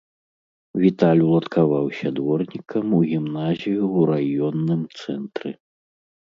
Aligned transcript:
Віталь 0.83 1.19
уладкаваўся 1.25 2.07
дворнікам 2.19 2.85
у 3.01 3.03
гімназію 3.11 3.81
ў 3.97 3.99
раённым 4.15 4.81
цэнтры. 5.05 5.49